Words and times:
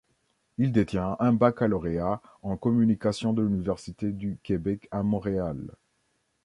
Il 0.57 0.71
détient 0.71 1.15
un 1.19 1.31
baccalauréat 1.31 2.23
en 2.41 2.57
communication 2.57 3.33
de 3.33 3.43
l'Université 3.43 4.11
du 4.11 4.39
Québec 4.41 4.87
à 4.89 5.03
Montréal. 5.03 5.75